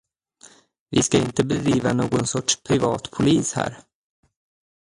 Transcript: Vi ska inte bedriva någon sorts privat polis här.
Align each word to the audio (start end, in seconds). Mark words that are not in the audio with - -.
Vi 0.89 1.03
ska 1.03 1.17
inte 1.17 1.43
bedriva 1.43 1.93
någon 1.93 2.27
sorts 2.27 2.63
privat 2.63 3.11
polis 3.11 3.53
här. 3.53 3.77